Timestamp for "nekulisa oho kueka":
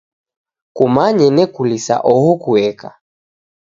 1.35-2.89